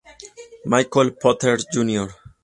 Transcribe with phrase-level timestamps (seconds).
[0.65, 2.07] Michael Porter Jr.